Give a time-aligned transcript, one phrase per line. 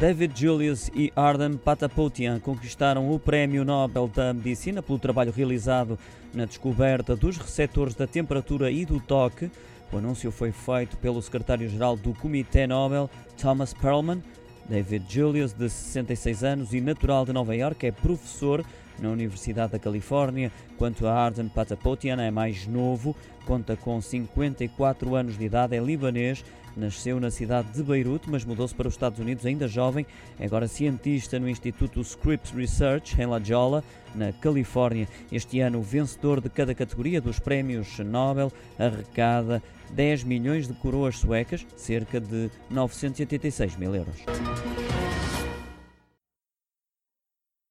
[0.00, 5.98] David Julius e Arden Patapoutian conquistaram o Prémio Nobel da Medicina pelo trabalho realizado
[6.34, 9.50] na descoberta dos receptores da temperatura e do toque.
[9.92, 13.08] O anúncio foi feito pelo secretário-geral do Comitê Nobel,
[13.40, 14.20] Thomas Perlman.
[14.68, 18.64] David Julius, de 66 anos e natural de Nova York, é professor
[18.98, 23.14] na Universidade da Califórnia, quanto a Arden Patapoutian é mais novo,
[23.44, 26.44] conta com 54 anos de idade, é libanês,
[26.76, 30.06] nasceu na cidade de Beirute, mas mudou-se para os Estados Unidos ainda jovem,
[30.38, 33.82] é agora cientista no Instituto Scripps Research, em La Jolla,
[34.14, 35.08] na Califórnia.
[35.30, 41.18] Este ano, o vencedor de cada categoria dos prémios Nobel arrecada 10 milhões de coroas
[41.18, 44.16] suecas, cerca de 986 mil euros.